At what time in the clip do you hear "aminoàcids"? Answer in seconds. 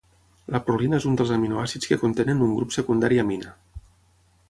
1.35-1.91